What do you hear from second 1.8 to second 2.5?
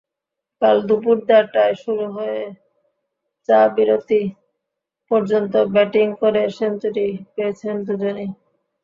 শুরু হয়ে